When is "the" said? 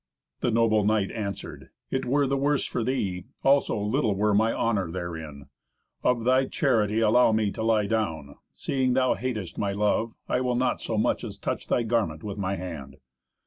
0.39-0.49, 2.25-2.35